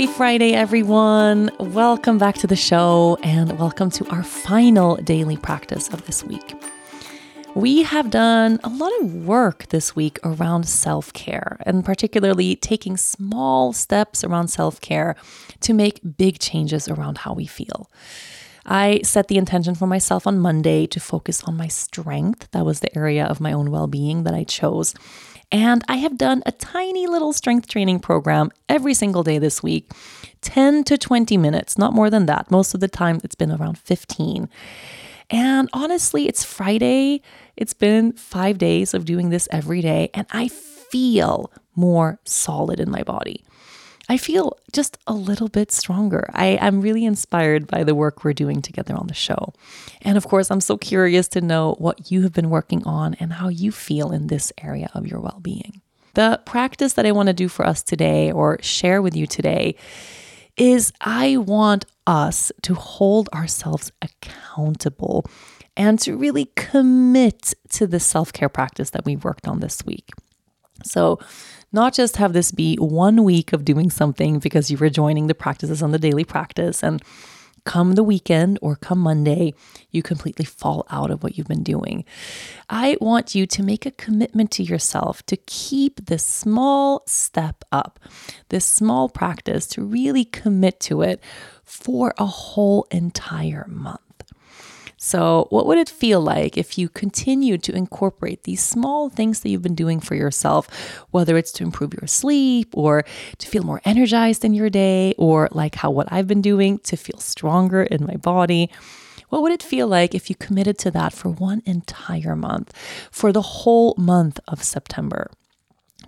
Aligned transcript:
Happy 0.00 0.14
Friday, 0.14 0.54
everyone. 0.54 1.50
Welcome 1.58 2.16
back 2.16 2.36
to 2.36 2.46
the 2.46 2.56
show 2.56 3.18
and 3.22 3.58
welcome 3.58 3.90
to 3.90 4.08
our 4.08 4.22
final 4.22 4.96
daily 4.96 5.36
practice 5.36 5.90
of 5.90 6.06
this 6.06 6.24
week. 6.24 6.54
We 7.54 7.82
have 7.82 8.08
done 8.08 8.60
a 8.64 8.70
lot 8.70 8.92
of 9.02 9.26
work 9.26 9.66
this 9.68 9.94
week 9.94 10.18
around 10.24 10.66
self 10.66 11.12
care 11.12 11.58
and 11.66 11.84
particularly 11.84 12.56
taking 12.56 12.96
small 12.96 13.74
steps 13.74 14.24
around 14.24 14.48
self 14.48 14.80
care 14.80 15.16
to 15.60 15.74
make 15.74 16.00
big 16.16 16.38
changes 16.38 16.88
around 16.88 17.18
how 17.18 17.34
we 17.34 17.44
feel. 17.44 17.90
I 18.70 19.00
set 19.02 19.26
the 19.26 19.36
intention 19.36 19.74
for 19.74 19.88
myself 19.88 20.28
on 20.28 20.38
Monday 20.38 20.86
to 20.86 21.00
focus 21.00 21.42
on 21.42 21.56
my 21.56 21.66
strength. 21.66 22.48
That 22.52 22.64
was 22.64 22.78
the 22.78 22.96
area 22.96 23.26
of 23.26 23.40
my 23.40 23.52
own 23.52 23.72
well 23.72 23.88
being 23.88 24.22
that 24.22 24.32
I 24.32 24.44
chose. 24.44 24.94
And 25.50 25.82
I 25.88 25.96
have 25.96 26.16
done 26.16 26.44
a 26.46 26.52
tiny 26.52 27.08
little 27.08 27.32
strength 27.32 27.66
training 27.66 27.98
program 27.98 28.52
every 28.68 28.94
single 28.94 29.24
day 29.24 29.38
this 29.38 29.60
week 29.60 29.90
10 30.42 30.84
to 30.84 30.96
20 30.96 31.36
minutes, 31.36 31.76
not 31.76 31.92
more 31.92 32.08
than 32.08 32.26
that. 32.26 32.48
Most 32.50 32.72
of 32.72 32.80
the 32.80 32.88
time, 32.88 33.20
it's 33.24 33.34
been 33.34 33.50
around 33.50 33.76
15. 33.76 34.48
And 35.30 35.68
honestly, 35.72 36.28
it's 36.28 36.44
Friday. 36.44 37.22
It's 37.56 37.74
been 37.74 38.12
five 38.12 38.56
days 38.56 38.94
of 38.94 39.04
doing 39.04 39.30
this 39.30 39.48
every 39.50 39.82
day, 39.82 40.10
and 40.14 40.26
I 40.30 40.48
feel 40.48 41.52
more 41.74 42.20
solid 42.24 42.80
in 42.80 42.90
my 42.90 43.02
body. 43.02 43.44
I 44.10 44.16
feel 44.16 44.58
just 44.72 44.98
a 45.06 45.14
little 45.14 45.46
bit 45.46 45.70
stronger. 45.70 46.28
I 46.34 46.58
am 46.60 46.80
really 46.80 47.04
inspired 47.04 47.68
by 47.68 47.84
the 47.84 47.94
work 47.94 48.24
we're 48.24 48.32
doing 48.32 48.60
together 48.60 48.96
on 48.96 49.06
the 49.06 49.14
show. 49.14 49.52
And 50.02 50.16
of 50.16 50.26
course, 50.26 50.50
I'm 50.50 50.60
so 50.60 50.76
curious 50.76 51.28
to 51.28 51.40
know 51.40 51.76
what 51.78 52.10
you 52.10 52.22
have 52.22 52.32
been 52.32 52.50
working 52.50 52.82
on 52.82 53.14
and 53.20 53.34
how 53.34 53.46
you 53.50 53.70
feel 53.70 54.10
in 54.10 54.26
this 54.26 54.52
area 54.60 54.90
of 54.94 55.06
your 55.06 55.20
well 55.20 55.38
being. 55.40 55.80
The 56.14 56.40
practice 56.44 56.94
that 56.94 57.06
I 57.06 57.12
want 57.12 57.28
to 57.28 57.32
do 57.32 57.46
for 57.46 57.64
us 57.64 57.84
today 57.84 58.32
or 58.32 58.58
share 58.62 59.00
with 59.00 59.14
you 59.14 59.28
today 59.28 59.76
is 60.56 60.92
I 61.00 61.36
want 61.36 61.84
us 62.04 62.50
to 62.62 62.74
hold 62.74 63.28
ourselves 63.28 63.92
accountable 64.02 65.24
and 65.76 66.00
to 66.00 66.16
really 66.16 66.46
commit 66.56 67.54
to 67.68 67.86
the 67.86 68.00
self 68.00 68.32
care 68.32 68.48
practice 68.48 68.90
that 68.90 69.04
we 69.04 69.14
worked 69.14 69.46
on 69.46 69.60
this 69.60 69.84
week. 69.86 70.10
So, 70.84 71.18
not 71.72 71.94
just 71.94 72.16
have 72.16 72.32
this 72.32 72.50
be 72.50 72.74
one 72.76 73.22
week 73.22 73.52
of 73.52 73.64
doing 73.64 73.90
something 73.90 74.40
because 74.40 74.70
you 74.70 74.76
were 74.76 74.90
joining 74.90 75.28
the 75.28 75.36
practices 75.36 75.82
on 75.82 75.92
the 75.92 76.00
daily 76.00 76.24
practice 76.24 76.82
and 76.82 77.00
come 77.64 77.94
the 77.94 78.02
weekend 78.02 78.58
or 78.62 78.76
come 78.76 78.98
Monday, 78.98 79.54
you 79.90 80.02
completely 80.02 80.44
fall 80.44 80.86
out 80.90 81.10
of 81.10 81.22
what 81.22 81.36
you've 81.36 81.46
been 81.46 81.62
doing. 81.62 82.04
I 82.68 82.96
want 83.00 83.34
you 83.34 83.46
to 83.46 83.62
make 83.62 83.86
a 83.86 83.90
commitment 83.92 84.50
to 84.52 84.62
yourself 84.62 85.24
to 85.26 85.36
keep 85.36 86.06
this 86.06 86.24
small 86.24 87.02
step 87.06 87.64
up, 87.70 88.00
this 88.48 88.64
small 88.64 89.08
practice, 89.08 89.66
to 89.68 89.82
really 89.82 90.24
commit 90.24 90.80
to 90.80 91.02
it 91.02 91.22
for 91.64 92.14
a 92.18 92.26
whole 92.26 92.86
entire 92.90 93.66
month. 93.68 94.00
So, 95.02 95.46
what 95.48 95.64
would 95.66 95.78
it 95.78 95.88
feel 95.88 96.20
like 96.20 96.58
if 96.58 96.76
you 96.76 96.90
continued 96.90 97.62
to 97.62 97.74
incorporate 97.74 98.42
these 98.42 98.62
small 98.62 99.08
things 99.08 99.40
that 99.40 99.48
you've 99.48 99.62
been 99.62 99.74
doing 99.74 99.98
for 99.98 100.14
yourself, 100.14 100.68
whether 101.10 101.38
it's 101.38 101.52
to 101.52 101.64
improve 101.64 101.94
your 101.94 102.06
sleep 102.06 102.76
or 102.76 103.06
to 103.38 103.48
feel 103.48 103.62
more 103.62 103.80
energized 103.86 104.44
in 104.44 104.52
your 104.52 104.68
day, 104.68 105.14
or 105.16 105.48
like 105.52 105.76
how 105.76 105.90
what 105.90 106.12
I've 106.12 106.26
been 106.26 106.42
doing 106.42 106.80
to 106.80 106.98
feel 106.98 107.18
stronger 107.18 107.82
in 107.82 108.04
my 108.04 108.16
body? 108.16 108.70
What 109.30 109.40
would 109.40 109.52
it 109.52 109.62
feel 109.62 109.88
like 109.88 110.14
if 110.14 110.28
you 110.28 110.36
committed 110.36 110.76
to 110.80 110.90
that 110.90 111.14
for 111.14 111.30
one 111.30 111.62
entire 111.64 112.36
month, 112.36 112.76
for 113.10 113.32
the 113.32 113.40
whole 113.40 113.94
month 113.96 114.38
of 114.48 114.62
September? 114.62 115.30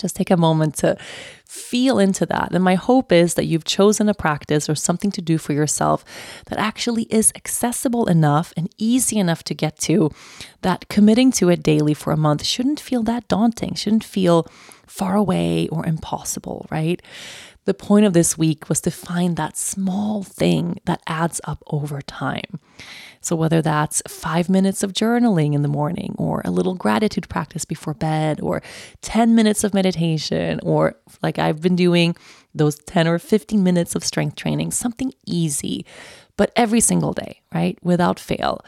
Just 0.00 0.16
take 0.16 0.30
a 0.30 0.36
moment 0.36 0.76
to 0.76 0.96
feel 1.44 1.98
into 1.98 2.24
that. 2.26 2.52
And 2.52 2.62
my 2.62 2.76
hope 2.76 3.10
is 3.10 3.34
that 3.34 3.46
you've 3.46 3.64
chosen 3.64 4.08
a 4.08 4.14
practice 4.14 4.68
or 4.68 4.74
something 4.74 5.10
to 5.12 5.20
do 5.20 5.36
for 5.36 5.52
yourself 5.52 6.04
that 6.46 6.58
actually 6.58 7.04
is 7.04 7.32
accessible 7.34 8.06
enough 8.06 8.52
and 8.56 8.72
easy 8.78 9.18
enough 9.18 9.42
to 9.44 9.54
get 9.54 9.78
to 9.80 10.10
that 10.62 10.88
committing 10.88 11.32
to 11.32 11.48
it 11.48 11.62
daily 11.62 11.94
for 11.94 12.12
a 12.12 12.16
month 12.16 12.44
shouldn't 12.44 12.80
feel 12.80 13.02
that 13.02 13.26
daunting, 13.28 13.74
shouldn't 13.74 14.04
feel 14.04 14.46
far 14.86 15.16
away 15.16 15.68
or 15.68 15.86
impossible, 15.86 16.66
right? 16.70 17.02
The 17.64 17.74
point 17.74 18.06
of 18.06 18.12
this 18.12 18.38
week 18.38 18.68
was 18.68 18.80
to 18.82 18.90
find 18.90 19.36
that 19.36 19.56
small 19.56 20.22
thing 20.22 20.80
that 20.86 21.02
adds 21.06 21.40
up 21.44 21.62
over 21.66 22.00
time. 22.00 22.58
So, 23.20 23.36
whether 23.36 23.60
that's 23.60 24.02
five 24.08 24.48
minutes 24.48 24.82
of 24.82 24.92
journaling 24.92 25.54
in 25.54 25.62
the 25.62 25.68
morning, 25.68 26.14
or 26.18 26.40
a 26.44 26.50
little 26.50 26.74
gratitude 26.74 27.28
practice 27.28 27.64
before 27.64 27.94
bed, 27.94 28.40
or 28.40 28.62
10 29.02 29.34
minutes 29.34 29.62
of 29.62 29.74
meditation, 29.74 30.58
or 30.62 30.96
like 31.22 31.38
I've 31.38 31.60
been 31.60 31.76
doing, 31.76 32.16
those 32.54 32.76
10 32.78 33.06
or 33.06 33.18
15 33.18 33.62
minutes 33.62 33.94
of 33.94 34.04
strength 34.04 34.36
training, 34.36 34.70
something 34.70 35.12
easy, 35.26 35.84
but 36.36 36.50
every 36.56 36.80
single 36.80 37.12
day, 37.12 37.42
right? 37.54 37.78
Without 37.82 38.18
fail. 38.18 38.64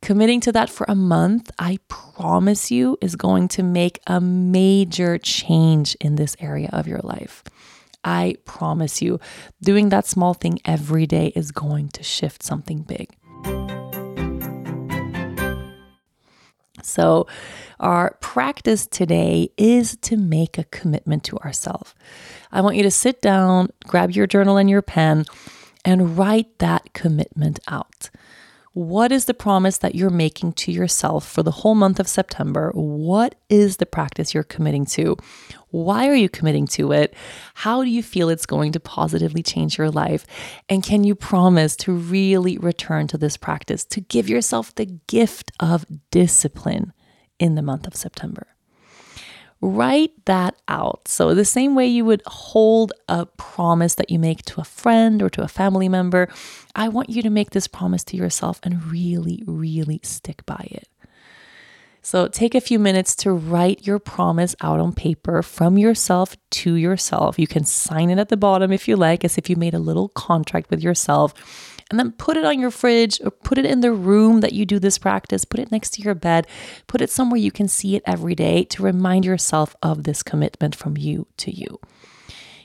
Committing 0.00 0.40
to 0.40 0.52
that 0.52 0.68
for 0.68 0.84
a 0.88 0.96
month, 0.96 1.50
I 1.60 1.78
promise 1.86 2.72
you, 2.72 2.98
is 3.00 3.14
going 3.14 3.46
to 3.48 3.62
make 3.62 4.00
a 4.08 4.20
major 4.20 5.16
change 5.16 5.94
in 6.00 6.16
this 6.16 6.34
area 6.40 6.68
of 6.72 6.88
your 6.88 6.98
life. 7.04 7.44
I 8.02 8.34
promise 8.44 9.00
you, 9.00 9.20
doing 9.62 9.90
that 9.90 10.06
small 10.06 10.34
thing 10.34 10.58
every 10.64 11.06
day 11.06 11.28
is 11.36 11.52
going 11.52 11.88
to 11.90 12.02
shift 12.02 12.42
something 12.42 12.82
big. 12.82 13.10
So, 16.92 17.26
our 17.80 18.16
practice 18.20 18.86
today 18.86 19.50
is 19.56 19.96
to 20.02 20.16
make 20.16 20.56
a 20.58 20.64
commitment 20.64 21.24
to 21.24 21.38
ourselves. 21.38 21.94
I 22.52 22.60
want 22.60 22.76
you 22.76 22.82
to 22.84 22.90
sit 22.90 23.20
down, 23.20 23.70
grab 23.86 24.12
your 24.12 24.26
journal 24.26 24.56
and 24.56 24.70
your 24.70 24.82
pen, 24.82 25.24
and 25.84 26.16
write 26.16 26.58
that 26.58 26.92
commitment 26.92 27.58
out. 27.66 28.10
What 28.74 29.10
is 29.12 29.24
the 29.24 29.34
promise 29.34 29.78
that 29.78 29.94
you're 29.94 30.10
making 30.10 30.54
to 30.54 30.72
yourself 30.72 31.28
for 31.28 31.42
the 31.42 31.50
whole 31.50 31.74
month 31.74 31.98
of 31.98 32.08
September? 32.08 32.70
What 32.74 33.34
is 33.50 33.78
the 33.78 33.86
practice 33.86 34.32
you're 34.32 34.44
committing 34.44 34.86
to? 34.86 35.16
Why 35.72 36.08
are 36.08 36.14
you 36.14 36.28
committing 36.28 36.66
to 36.68 36.92
it? 36.92 37.14
How 37.54 37.82
do 37.82 37.90
you 37.90 38.02
feel 38.02 38.28
it's 38.28 38.46
going 38.46 38.72
to 38.72 38.80
positively 38.80 39.42
change 39.42 39.76
your 39.76 39.90
life? 39.90 40.24
And 40.68 40.82
can 40.84 41.02
you 41.02 41.14
promise 41.14 41.74
to 41.76 41.92
really 41.92 42.56
return 42.58 43.08
to 43.08 43.18
this 43.18 43.36
practice, 43.36 43.84
to 43.86 44.00
give 44.00 44.28
yourself 44.28 44.74
the 44.74 44.86
gift 44.86 45.50
of 45.58 45.84
discipline 46.10 46.92
in 47.38 47.56
the 47.56 47.62
month 47.62 47.86
of 47.86 47.96
September? 47.96 48.46
write 49.62 50.12
that 50.26 50.56
out. 50.68 51.06
So, 51.08 51.34
the 51.34 51.44
same 51.44 51.74
way 51.74 51.86
you 51.86 52.04
would 52.04 52.22
hold 52.26 52.92
a 53.08 53.24
promise 53.24 53.94
that 53.94 54.10
you 54.10 54.18
make 54.18 54.42
to 54.46 54.60
a 54.60 54.64
friend 54.64 55.22
or 55.22 55.30
to 55.30 55.42
a 55.42 55.48
family 55.48 55.88
member, 55.88 56.28
I 56.74 56.88
want 56.88 57.08
you 57.08 57.22
to 57.22 57.30
make 57.30 57.50
this 57.50 57.68
promise 57.68 58.04
to 58.04 58.16
yourself 58.16 58.60
and 58.62 58.84
really, 58.84 59.42
really 59.46 60.00
stick 60.02 60.44
by 60.44 60.66
it. 60.70 60.88
So, 62.04 62.26
take 62.26 62.56
a 62.56 62.60
few 62.60 62.80
minutes 62.80 63.14
to 63.16 63.32
write 63.32 63.86
your 63.86 64.00
promise 64.00 64.56
out 64.60 64.80
on 64.80 64.92
paper 64.92 65.40
from 65.42 65.78
yourself 65.78 66.36
to 66.50 66.74
yourself. 66.74 67.38
You 67.38 67.46
can 67.46 67.64
sign 67.64 68.10
it 68.10 68.18
at 68.18 68.28
the 68.28 68.36
bottom 68.36 68.72
if 68.72 68.88
you 68.88 68.96
like, 68.96 69.24
as 69.24 69.38
if 69.38 69.48
you 69.48 69.54
made 69.54 69.74
a 69.74 69.78
little 69.78 70.08
contract 70.08 70.68
with 70.68 70.82
yourself 70.82 71.32
and 71.92 71.98
then 71.98 72.10
put 72.12 72.38
it 72.38 72.44
on 72.44 72.58
your 72.58 72.70
fridge 72.70 73.20
or 73.22 73.30
put 73.30 73.58
it 73.58 73.66
in 73.66 73.80
the 73.80 73.92
room 73.92 74.40
that 74.40 74.54
you 74.54 74.64
do 74.64 74.78
this 74.78 74.96
practice, 74.96 75.44
put 75.44 75.60
it 75.60 75.70
next 75.70 75.90
to 75.90 76.02
your 76.02 76.14
bed, 76.14 76.46
put 76.86 77.02
it 77.02 77.10
somewhere 77.10 77.38
you 77.38 77.52
can 77.52 77.68
see 77.68 77.94
it 77.94 78.02
every 78.06 78.34
day 78.34 78.64
to 78.64 78.82
remind 78.82 79.26
yourself 79.26 79.76
of 79.82 80.04
this 80.04 80.22
commitment 80.22 80.74
from 80.74 80.96
you 80.96 81.26
to 81.36 81.54
you. 81.54 81.78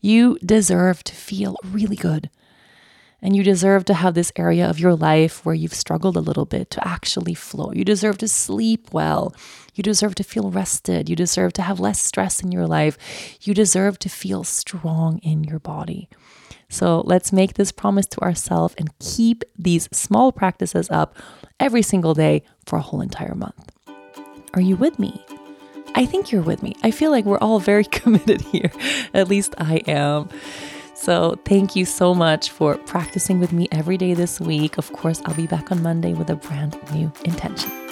You 0.00 0.38
deserve 0.44 1.04
to 1.04 1.14
feel 1.14 1.56
really 1.64 1.94
good. 1.94 2.30
And 3.22 3.36
you 3.36 3.44
deserve 3.44 3.84
to 3.84 3.94
have 3.94 4.14
this 4.14 4.32
area 4.34 4.68
of 4.68 4.80
your 4.80 4.96
life 4.96 5.44
where 5.44 5.54
you've 5.54 5.74
struggled 5.74 6.16
a 6.16 6.20
little 6.20 6.44
bit 6.44 6.70
to 6.72 6.86
actually 6.86 7.34
flow. 7.34 7.72
You 7.72 7.84
deserve 7.84 8.18
to 8.18 8.28
sleep 8.28 8.92
well. 8.92 9.32
You 9.74 9.82
deserve 9.82 10.16
to 10.16 10.24
feel 10.24 10.50
rested. 10.50 11.08
You 11.08 11.14
deserve 11.14 11.52
to 11.54 11.62
have 11.62 11.78
less 11.78 12.00
stress 12.00 12.42
in 12.42 12.50
your 12.50 12.66
life. 12.66 12.98
You 13.40 13.54
deserve 13.54 14.00
to 14.00 14.08
feel 14.08 14.42
strong 14.42 15.18
in 15.18 15.44
your 15.44 15.60
body. 15.60 16.08
So 16.68 17.02
let's 17.04 17.32
make 17.32 17.54
this 17.54 17.70
promise 17.70 18.06
to 18.06 18.20
ourselves 18.20 18.74
and 18.76 18.98
keep 18.98 19.44
these 19.56 19.88
small 19.92 20.32
practices 20.32 20.90
up 20.90 21.16
every 21.60 21.82
single 21.82 22.14
day 22.14 22.42
for 22.66 22.76
a 22.76 22.82
whole 22.82 23.00
entire 23.00 23.34
month. 23.34 23.70
Are 24.54 24.60
you 24.60 24.76
with 24.76 24.98
me? 24.98 25.24
I 25.94 26.06
think 26.06 26.32
you're 26.32 26.42
with 26.42 26.62
me. 26.62 26.74
I 26.82 26.90
feel 26.90 27.10
like 27.10 27.24
we're 27.24 27.38
all 27.38 27.60
very 27.60 27.84
committed 28.00 28.40
here. 28.40 28.72
At 29.14 29.28
least 29.28 29.54
I 29.58 29.76
am. 29.86 30.28
So, 31.02 31.36
thank 31.44 31.74
you 31.74 31.84
so 31.84 32.14
much 32.14 32.50
for 32.50 32.76
practicing 32.76 33.40
with 33.40 33.52
me 33.52 33.66
every 33.72 33.98
day 33.98 34.14
this 34.14 34.40
week. 34.40 34.78
Of 34.78 34.92
course, 34.92 35.20
I'll 35.24 35.34
be 35.34 35.48
back 35.48 35.72
on 35.72 35.82
Monday 35.82 36.14
with 36.14 36.30
a 36.30 36.36
brand 36.36 36.78
new 36.94 37.10
intention. 37.24 37.91